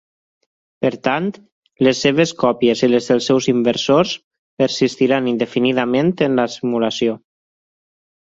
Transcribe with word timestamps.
Per 0.83 0.89
tant, 1.07 1.25
les 1.87 1.99
seves 2.05 2.31
còpies 2.43 2.81
i 2.87 2.89
les 2.89 3.09
dels 3.11 3.27
seus 3.31 3.49
inversors 3.53 4.13
persistiran 4.63 5.29
indefinidament 5.33 6.11
en 6.29 6.39
la 6.41 6.47
simulació. 6.55 7.15